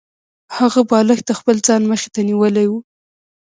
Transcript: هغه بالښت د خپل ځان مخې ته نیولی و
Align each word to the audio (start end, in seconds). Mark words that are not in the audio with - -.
هغه 0.57 0.81
بالښت 0.89 1.25
د 1.27 1.31
خپل 1.39 1.55
ځان 1.67 1.81
مخې 1.91 2.09
ته 2.13 2.19
نیولی 2.29 2.65
و 2.69 2.73